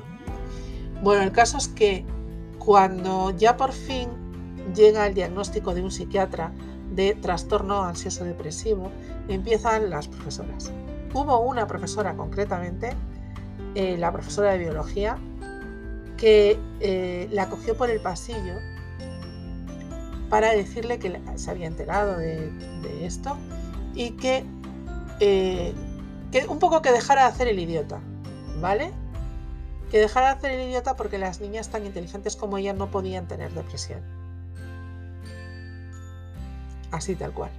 [1.02, 2.04] Bueno, el caso es que
[2.58, 4.08] cuando ya por fin
[4.74, 6.52] llega el diagnóstico de un psiquiatra,
[6.90, 8.90] de trastorno ansioso depresivo,
[9.28, 10.72] empiezan las profesoras.
[11.14, 12.94] Hubo una profesora concretamente,
[13.74, 15.16] eh, la profesora de biología,
[16.16, 18.54] que eh, la cogió por el pasillo
[20.30, 22.50] para decirle que se había enterado de,
[23.04, 23.36] esto
[23.94, 24.44] y que,
[25.18, 25.74] eh,
[26.32, 28.00] que un poco que dejara de hacer el idiota,
[28.60, 28.92] ¿vale?
[29.90, 33.26] Que dejara de hacer el idiota porque las niñas tan inteligentes como ella no podían
[33.26, 34.20] tener depresión
[36.90, 37.50] así tal cual.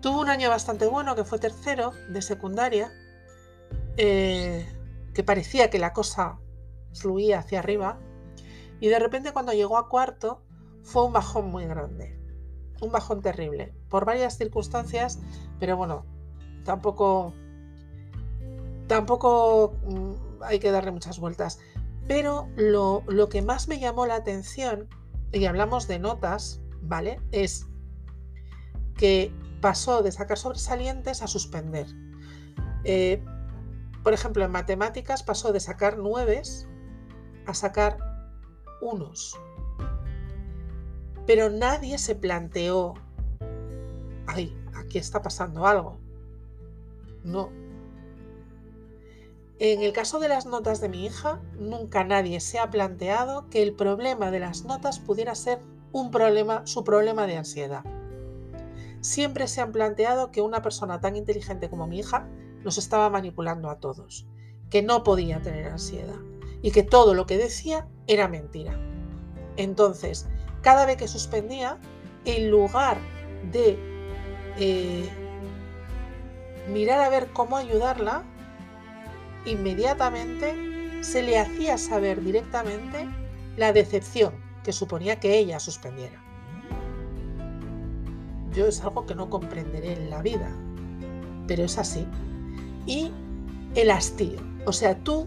[0.00, 2.92] Tuvo un año bastante bueno, que fue tercero de secundaria,
[3.96, 4.66] eh,
[5.14, 6.38] que parecía que la cosa
[6.92, 7.98] fluía hacia arriba,
[8.82, 10.42] y de repente cuando llegó a cuarto
[10.82, 12.18] fue un bajón muy grande,
[12.80, 15.20] un bajón terrible, por varias circunstancias,
[15.60, 16.04] pero bueno,
[16.64, 17.32] tampoco,
[18.88, 21.60] tampoco mm, hay que darle muchas vueltas.
[22.08, 24.88] Pero lo, lo que más me llamó la atención,
[25.30, 27.20] y hablamos de notas, ¿vale?
[27.30, 27.68] Es
[28.96, 31.86] que pasó de sacar sobresalientes a suspender.
[32.82, 33.24] Eh,
[34.02, 36.66] por ejemplo, en matemáticas pasó de sacar nueves
[37.46, 38.11] a sacar
[38.82, 39.40] unos.
[41.26, 42.94] Pero nadie se planteó,
[44.26, 45.98] ay, aquí está pasando algo.
[47.24, 47.50] No.
[49.58, 53.62] En el caso de las notas de mi hija, nunca nadie se ha planteado que
[53.62, 55.60] el problema de las notas pudiera ser
[55.92, 57.84] un problema, su problema de ansiedad.
[59.00, 62.28] Siempre se han planteado que una persona tan inteligente como mi hija
[62.64, 64.26] nos estaba manipulando a todos,
[64.68, 66.18] que no podía tener ansiedad
[66.62, 68.74] y que todo lo que decía era mentira.
[69.56, 70.26] Entonces,
[70.62, 71.78] cada vez que suspendía,
[72.24, 72.98] en lugar
[73.50, 73.78] de
[74.58, 75.08] eh,
[76.72, 78.22] mirar a ver cómo ayudarla,
[79.44, 83.08] inmediatamente se le hacía saber directamente
[83.56, 86.22] la decepción que suponía que ella suspendiera.
[88.54, 90.48] yo es algo que no comprenderé en la vida,
[91.46, 92.06] pero es así.
[92.86, 93.10] Y
[93.74, 94.38] el hastío.
[94.66, 95.26] O sea, tú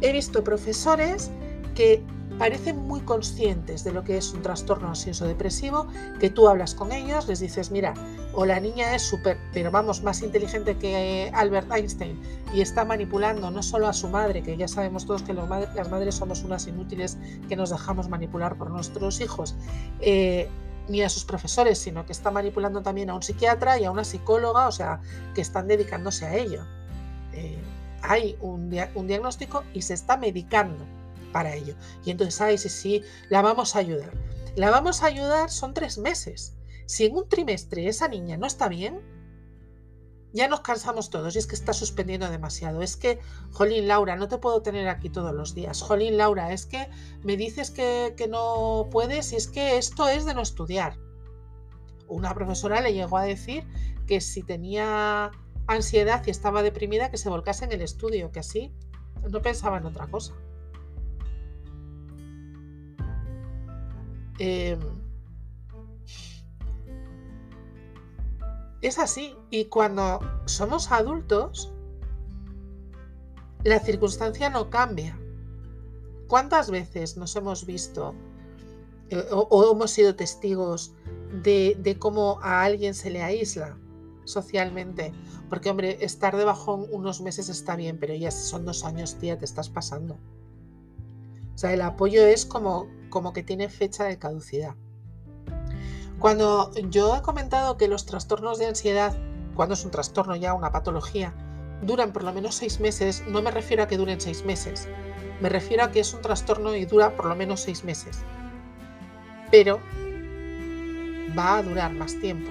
[0.00, 1.30] he visto profesores
[1.74, 2.02] que
[2.38, 5.86] parecen muy conscientes de lo que es un trastorno ansioso depresivo,
[6.18, 7.94] que tú hablas con ellos, les dices, mira,
[8.34, 12.20] o la niña es súper, pero vamos, más inteligente que Albert Einstein
[12.54, 16.14] y está manipulando no solo a su madre, que ya sabemos todos que las madres
[16.14, 19.54] somos unas inútiles que nos dejamos manipular por nuestros hijos,
[20.00, 20.48] eh,
[20.88, 24.04] ni a sus profesores, sino que está manipulando también a un psiquiatra y a una
[24.04, 25.00] psicóloga, o sea,
[25.34, 26.64] que están dedicándose a ello.
[27.34, 27.58] Eh,
[28.02, 30.84] hay un, un diagnóstico y se está medicando
[31.32, 31.74] para ello.
[32.04, 34.12] Y entonces, ay, sí, sí, la vamos a ayudar.
[34.54, 36.54] La vamos a ayudar son tres meses.
[36.86, 39.00] Si en un trimestre esa niña no está bien,
[40.32, 42.82] ya nos cansamos todos y es que está suspendiendo demasiado.
[42.82, 45.82] Es que, Jolín, Laura, no te puedo tener aquí todos los días.
[45.82, 46.88] Jolín, Laura, es que
[47.22, 50.98] me dices que, que no puedes y es que esto es de no estudiar.
[52.08, 53.66] Una profesora le llegó a decir
[54.06, 55.30] que si tenía
[55.66, 58.72] ansiedad y estaba deprimida, que se volcase en el estudio, que así
[59.30, 60.34] no pensaba en otra cosa.
[64.44, 64.80] Em,
[68.80, 69.36] es así.
[69.50, 71.72] Y cuando somos adultos,
[73.62, 75.16] la circunstancia no cambia.
[76.26, 78.16] ¿Cuántas veces nos hemos visto
[79.10, 80.92] eh, o, hemos sido testigos
[81.44, 83.78] de, de, cómo a alguien se le aísla
[84.24, 85.12] socialmente?
[85.48, 89.38] Porque, hombre, estar de bajón unos meses está bien, pero ya son dos años, tía,
[89.38, 90.18] te estás pasando.
[91.54, 94.74] O sea, el apoyo es como, como que tiene fecha de caducidad.
[96.18, 99.14] Cuando yo he comentado que los trastornos de ansiedad,
[99.54, 101.34] cuando es un trastorno ya, una patología,
[101.82, 104.88] duran por lo menos seis meses, no me refiero a que duren seis meses,
[105.42, 108.18] me refiero a que es un trastorno y dura por lo menos seis meses.
[109.50, 109.78] Pero
[111.38, 112.50] va a durar más tiempo.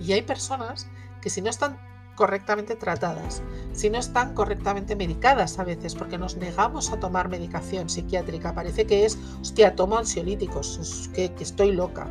[0.00, 0.86] Y hay personas
[1.22, 1.78] que si no están
[2.14, 7.88] correctamente tratadas, si no están correctamente medicadas a veces, porque nos negamos a tomar medicación
[7.88, 8.54] psiquiátrica.
[8.54, 12.08] Parece que es, hostia, tomo ansiolíticos, que, estoy loca.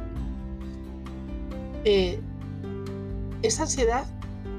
[1.86, 2.20] Eh,
[3.42, 4.06] esa ansiedad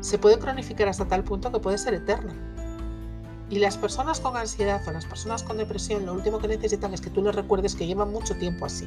[0.01, 2.35] se puede cronificar hasta tal punto que puede ser eterna.
[3.51, 7.01] Y las personas con ansiedad o las personas con depresión, lo último que necesitan es
[7.01, 8.87] que tú les recuerdes que llevan mucho tiempo así.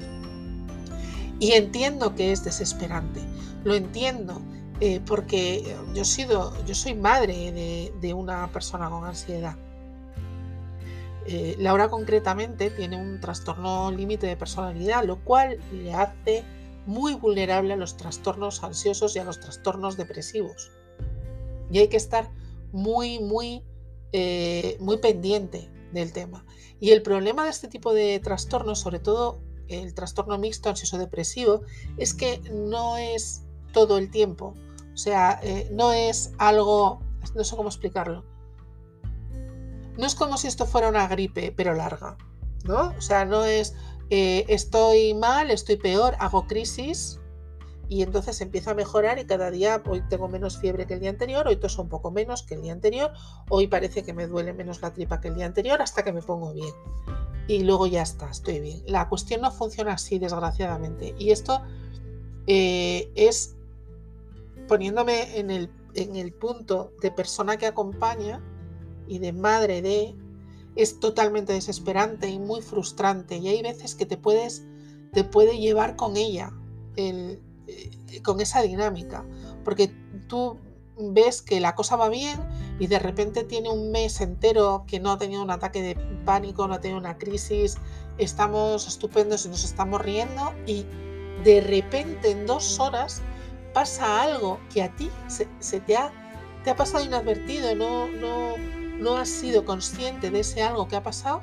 [1.40, 3.22] Y entiendo que es desesperante,
[3.64, 4.42] lo entiendo,
[4.80, 9.58] eh, porque yo, soy madre de, una persona con ansiedad.
[11.26, 16.46] Eh, Laura concretamente tiene un trastorno límite de personalidad, lo cual le hace
[16.86, 20.72] muy vulnerable a los trastornos ansiosos y a los trastornos depresivos.
[21.70, 22.32] Y hay que estar
[22.72, 23.64] muy, muy,
[24.14, 26.46] eh, muy pendiente del tema.
[26.80, 31.64] Y el problema de este tipo de trastornos, sobre todo el trastorno mixto ansioso depresivo,
[31.98, 34.54] es que no es todo el tiempo.
[34.98, 37.04] O sea, eh, no es algo,
[37.36, 38.26] no sé cómo explicarlo.
[39.96, 42.18] No es como si esto fuera una gripe, pero larga,
[42.66, 42.96] ¿no?
[42.98, 43.76] O sea, no es
[44.10, 47.20] eh, estoy mal, estoy peor, hago crisis
[47.88, 51.12] y entonces empiezo a mejorar y cada día hoy tengo menos fiebre que el día
[51.12, 53.14] anterior, hoy toso un poco menos que el día anterior,
[53.50, 56.24] hoy parece que me duele menos la tripa que el día anterior hasta que me
[56.24, 56.74] pongo bien.
[57.48, 58.82] Y luego ya está, estoy bien.
[58.88, 61.14] La cuestión no funciona así, desgraciadamente.
[61.20, 61.62] Y esto
[62.48, 63.57] eh, es
[64.68, 68.42] poniéndome en el, en el punto de persona que acompaña
[69.08, 70.16] y de madre de,
[70.76, 73.38] es totalmente desesperante y muy frustrante.
[73.38, 74.66] Y hay veces que te puedes,
[75.14, 76.52] te puede llevar con ella,
[76.96, 79.26] el, eh, con esa dinámica.
[79.64, 79.92] Porque
[80.28, 80.58] tú
[81.00, 82.40] ves que la cosa va bien
[82.80, 86.68] y de repente tiene un mes entero que no ha tenido un ataque de pánico,
[86.68, 87.78] no ha tenido una crisis,
[88.18, 90.86] estamos estupendos y nos estamos riendo y
[91.44, 93.22] de repente en dos horas
[93.78, 96.12] pasa algo que a ti se, te, ha,
[96.64, 98.56] te ha pasado inadvertido, no, no,
[98.98, 101.42] no has sido consciente de ese algo que ha pasado,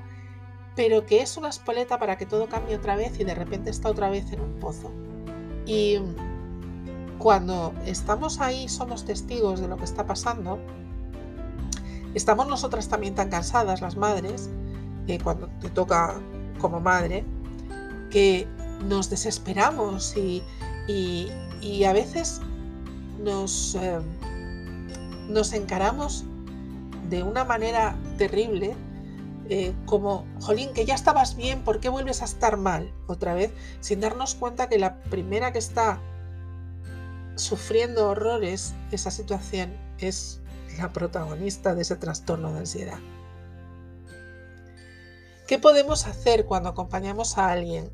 [0.74, 3.88] pero que es una espoleta para que todo cambie otra vez y de repente está
[3.88, 4.90] otra vez en un pozo.
[5.64, 6.00] Y
[7.18, 10.58] cuando estamos ahí, somos testigos de lo que está pasando,
[12.14, 14.50] estamos nosotras también tan cansadas, las madres,
[15.06, 16.20] eh, cuando te toca
[16.58, 17.24] como madre,
[18.10, 18.48] que
[18.84, 20.42] nos desesperamos y,
[20.88, 21.28] y
[21.84, 22.40] a veces
[23.22, 23.98] nos, eh,
[25.28, 26.24] nos encaramos
[27.08, 28.76] de una manera terrible,
[29.48, 33.52] eh, como, jolín, que ya estabas bien, ¿por qué vuelves a estar mal otra vez?
[33.80, 36.00] Sin darnos cuenta que la primera que está
[37.36, 40.40] sufriendo horrores esa situación es
[40.78, 42.98] la protagonista de ese trastorno de ansiedad.
[45.46, 47.90] ¿Qué podemos hacer cuando acompañamos a alguien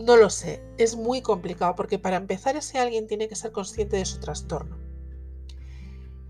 [0.00, 3.98] No lo sé, es muy complicado porque para empezar ese alguien tiene que ser consciente
[3.98, 4.78] de su trastorno.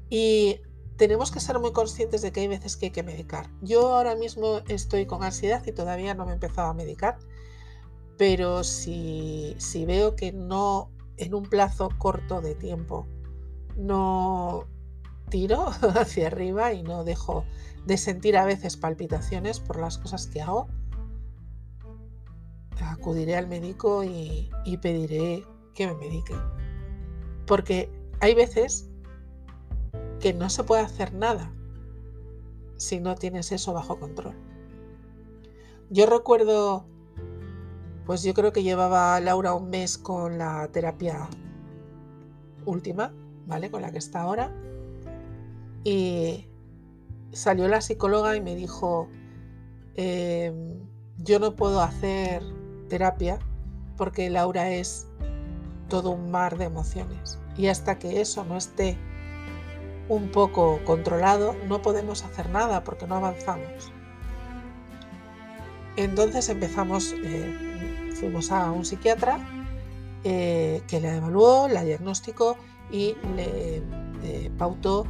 [0.08, 0.60] Y
[0.96, 3.48] tenemos que ser muy conscientes de que hay veces que hay que medicar.
[3.62, 7.18] Yo ahora mismo estoy con ansiedad y todavía no me he empezado a medicar,
[8.18, 13.06] pero si, si veo que no en un plazo corto de tiempo
[13.76, 14.66] no
[15.28, 17.44] tiro hacia arriba y no dejo
[17.86, 20.66] de sentir a veces palpitaciones por las cosas que hago,
[22.82, 24.50] acudiré al médico y,
[24.80, 26.34] pediré que me medique.
[27.46, 28.88] Porque hay veces
[30.20, 31.52] que no se puede hacer nada
[32.76, 34.34] si no tienes eso bajo control.
[35.90, 36.86] Yo recuerdo,
[38.06, 41.28] pues yo creo que llevaba Laura un mes con la terapia
[42.64, 43.12] última,
[43.46, 43.70] ¿vale?
[43.70, 44.54] Con la que está ahora.
[45.84, 46.46] Y
[47.32, 49.08] salió la psicóloga y me dijo,
[49.94, 50.78] em,
[51.18, 52.59] yo no puedo hacer
[52.90, 53.38] terapia
[53.96, 55.06] porque Laura es
[55.88, 57.38] todo un mar de emociones.
[57.56, 58.98] Y hasta que eso no esté
[60.08, 63.92] un poco controlado, no podemos hacer nada porque no avanzamos.
[65.96, 69.38] Entonces empezamos, eh, fuimos a un psiquiatra
[70.24, 72.56] eh, que la evaluó, la diagnosticó
[72.90, 73.82] y le
[74.58, 75.06] pautó,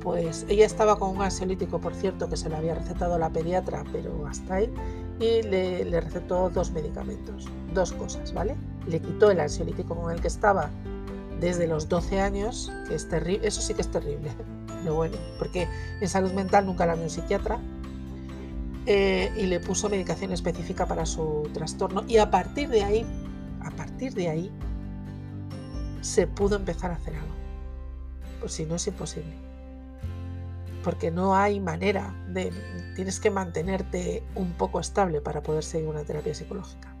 [0.00, 3.84] pues ella estaba con un ansiolítico, por cierto, que se le había recetado la pediatra,
[3.92, 4.72] pero hasta ahí,
[5.20, 8.56] y le, recetó dos medicamentos, dos cosas, ¿vale?
[8.88, 10.70] Le quitó el ansiolítico con el que estaba
[11.38, 14.30] desde los 12 años, que es terrible, eso sí que es terrible,
[14.84, 15.68] lo bueno, porque
[16.00, 17.58] en salud mental nunca la vio un psiquiatra,
[18.86, 23.06] eh, y le puso medicación específica para su trastorno, y a partir de ahí,
[23.62, 24.50] a partir de ahí,
[26.00, 27.34] se pudo empezar a hacer algo.
[28.40, 29.49] Pues si no es imposible
[30.82, 32.52] porque no hay manera de,
[32.96, 36.96] tienes que mantenerte un poco estable para poder seguir una terapia psicológica.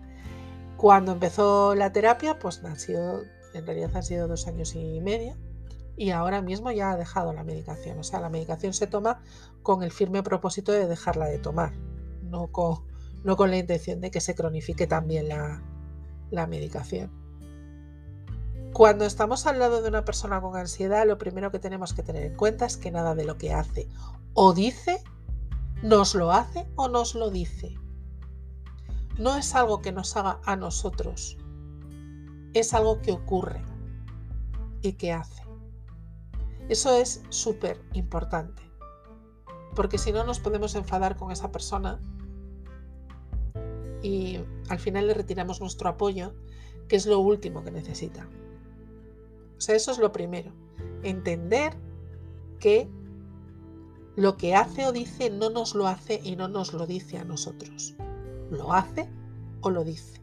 [0.76, 3.22] Cuando empezó la terapia, pues han sido,
[3.54, 5.36] en realidad han sido dos años y medio
[5.96, 7.98] y ahora mismo ya ha dejado la medicación.
[7.98, 9.20] O sea, la medicación se toma
[9.62, 11.74] con el firme propósito de dejarla de tomar,
[12.22, 12.86] no con,
[13.22, 15.62] no con la intención de que se cronifique también la,
[16.30, 17.19] la medicación.
[18.72, 22.24] Cuando estamos al lado de una persona con ansiedad, lo primero que tenemos que tener
[22.24, 23.88] en cuenta es que nada de lo que hace
[24.34, 25.02] o dice
[25.82, 27.74] nos lo hace o nos lo dice.
[29.18, 31.36] No es algo que nos haga a nosotros,
[32.54, 33.62] es algo que ocurre
[34.82, 35.42] y que hace.
[36.68, 38.62] Eso es súper importante,
[39.74, 42.00] porque si no nos podemos enfadar con esa persona
[44.02, 46.34] y al final le retiramos nuestro apoyo,
[46.88, 48.28] que es lo último que necesita.
[49.60, 50.54] O sea, eso es lo primero.
[51.02, 51.76] Entender
[52.60, 52.88] que
[54.16, 57.24] lo que hace o dice no nos lo hace y no nos lo dice a
[57.24, 57.94] nosotros.
[58.50, 59.06] Lo hace
[59.60, 60.18] o lo dice.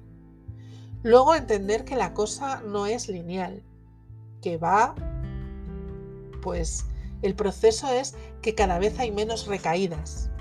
[1.03, 3.61] Luego entender que la cosa no es lineal,
[4.41, 4.95] que va,
[6.41, 6.85] pues
[7.21, 10.31] el proceso es que cada vez hay menos recaídas.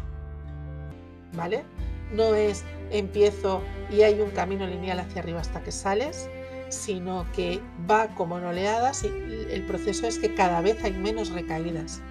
[1.34, 1.66] ¿Vale?
[2.14, 6.30] No es empiezo y hay un camino lineal hacia arriba hasta que sales,
[6.68, 11.30] sino que va como en oleadas y el proceso es que cada vez hay menos
[11.30, 12.02] recaídas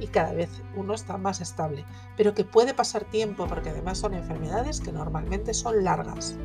[0.00, 1.84] y cada vez uno está más estable,
[2.16, 6.36] pero que puede pasar tiempo porque además son enfermedades que normalmente son largas.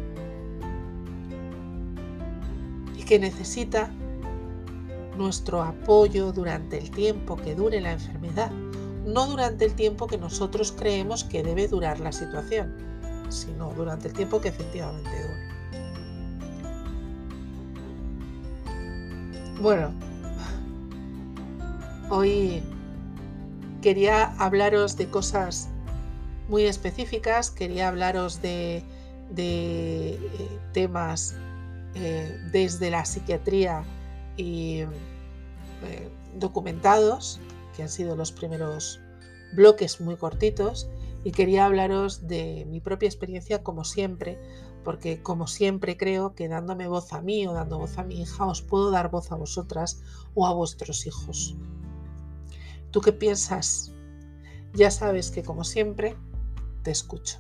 [2.98, 3.90] Y que necesita
[5.18, 8.52] nuestro apoyo durante el tiempo que dure la enfermedad,
[9.06, 12.76] no durante el tiempo que nosotros creemos que debe durar la situación,
[13.30, 15.55] sino durante el tiempo que efectivamente dure.
[19.62, 19.94] Bueno,
[22.10, 22.62] hoy
[23.82, 25.70] quería hablaros de cosas
[26.50, 28.84] muy específicas, quería hablaros de,
[29.38, 30.20] eh,
[30.74, 31.36] temas
[31.96, 33.84] eh, desde la psiquiatría
[34.36, 37.40] y eh, documentados,
[37.78, 39.00] que han sido los primeros
[39.54, 40.90] bloques muy cortitos,
[41.24, 44.38] y quería hablaros de mi propia experiencia como siempre,
[44.86, 48.46] porque como siempre creo que dándome voz a mí o dando voz a mi hija
[48.46, 50.02] os puedo dar voz a vosotras
[50.36, 51.58] o a vuestros hijos.
[52.92, 53.92] ¿Tú qué piensas?
[54.74, 56.16] Ya sabes que como siempre
[56.84, 57.40] te escucho.